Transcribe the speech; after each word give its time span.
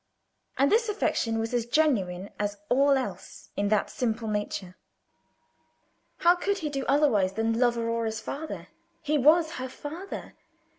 Page 0.57 0.63
52 0.63 0.63
And 0.63 0.71
this 0.71 0.89
affection 0.89 1.37
was 1.37 1.53
as 1.53 1.67
genuine 1.67 2.31
as 2.39 2.57
all 2.69 2.93
else 2.97 3.51
in 3.55 3.67
that 3.69 3.91
simple 3.91 4.27
nature. 4.27 4.75
How 6.17 6.33
could 6.35 6.57
he 6.57 6.69
do 6.71 6.85
otherwise 6.87 7.33
than 7.33 7.59
love 7.59 7.77
Aurora's 7.77 8.19
father? 8.19 8.69
He 9.03 9.19
was 9.19 9.51
her 9.61 9.69
father. 9.69 10.33